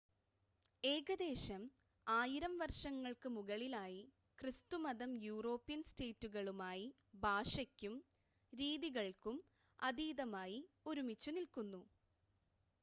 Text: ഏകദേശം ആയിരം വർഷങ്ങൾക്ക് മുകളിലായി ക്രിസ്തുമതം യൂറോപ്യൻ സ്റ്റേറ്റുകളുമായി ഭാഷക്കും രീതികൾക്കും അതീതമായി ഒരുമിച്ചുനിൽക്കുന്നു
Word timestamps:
ഏകദേശം 0.83 1.63
ആയിരം 2.07 2.53
വർഷങ്ങൾക്ക് 2.61 3.29
മുകളിലായി 3.35 4.01
ക്രിസ്തുമതം 4.39 5.11
യൂറോപ്യൻ 5.25 5.81
സ്റ്റേറ്റുകളുമായി 5.83 6.87
ഭാഷക്കും 7.23 7.95
രീതികൾക്കും 8.53 9.37
അതീതമായി 9.79 10.59
ഒരുമിച്ചുനിൽക്കുന്നു 10.85 11.83